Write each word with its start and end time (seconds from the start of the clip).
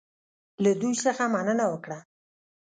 له 0.63 0.71
دوی 0.81 0.93
څخه 1.05 1.23
مننه 1.33 1.65
وکړه. 1.71 1.99